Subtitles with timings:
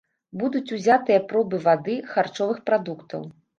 [0.43, 3.33] Будуць узятыя пробы вады, харчовых прадуктаў.